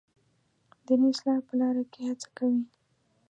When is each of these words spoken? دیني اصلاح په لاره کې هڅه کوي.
دیني 0.85 1.07
اصلاح 1.13 1.39
په 1.47 1.53
لاره 1.59 1.83
کې 1.91 2.01
هڅه 2.09 2.27
کوي. 2.37 2.63